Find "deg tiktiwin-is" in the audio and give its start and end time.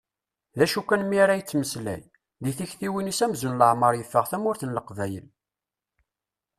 2.43-3.19